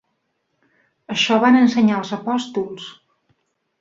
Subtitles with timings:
[1.15, 2.89] Això van ensenyar els apòstols.